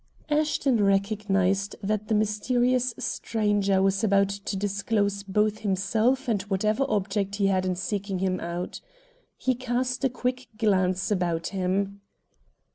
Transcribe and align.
Ashton 0.31 0.83
recognized 0.83 1.75
that 1.83 2.07
the 2.07 2.15
mysterious 2.15 2.95
stranger 2.97 3.83
was 3.83 4.03
about 4.03 4.29
to 4.29 4.57
disclose 4.57 5.21
both 5.21 5.59
himself 5.59 6.27
and 6.27 6.41
whatever 6.41 6.87
object 6.89 7.35
he 7.35 7.45
had 7.45 7.67
in 7.67 7.75
seeking 7.75 8.17
him 8.17 8.39
out. 8.39 8.81
He 9.37 9.53
cast 9.53 10.03
a 10.03 10.09
quick 10.09 10.47
glance 10.57 11.11
about 11.11 11.49
him. 11.49 12.01